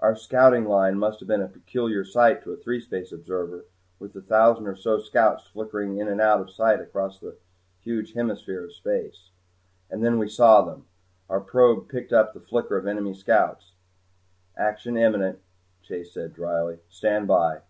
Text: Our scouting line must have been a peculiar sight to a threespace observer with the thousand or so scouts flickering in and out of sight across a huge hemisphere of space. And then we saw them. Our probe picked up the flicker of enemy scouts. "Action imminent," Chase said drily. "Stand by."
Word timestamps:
Our 0.00 0.14
scouting 0.16 0.66
line 0.66 0.98
must 0.98 1.20
have 1.20 1.28
been 1.28 1.40
a 1.40 1.48
peculiar 1.48 2.04
sight 2.04 2.42
to 2.44 2.52
a 2.52 2.58
threespace 2.58 3.10
observer 3.10 3.64
with 3.98 4.12
the 4.12 4.20
thousand 4.20 4.66
or 4.66 4.76
so 4.76 4.98
scouts 5.00 5.46
flickering 5.46 5.96
in 5.96 6.08
and 6.08 6.20
out 6.20 6.42
of 6.42 6.50
sight 6.50 6.78
across 6.78 7.22
a 7.22 7.32
huge 7.80 8.12
hemisphere 8.12 8.64
of 8.64 8.74
space. 8.74 9.30
And 9.88 10.04
then 10.04 10.18
we 10.18 10.28
saw 10.28 10.60
them. 10.60 10.84
Our 11.30 11.40
probe 11.40 11.88
picked 11.88 12.12
up 12.12 12.34
the 12.34 12.40
flicker 12.40 12.76
of 12.76 12.86
enemy 12.86 13.14
scouts. 13.14 13.72
"Action 14.58 14.98
imminent," 14.98 15.38
Chase 15.80 16.12
said 16.12 16.34
drily. 16.34 16.80
"Stand 16.90 17.26
by." 17.26 17.62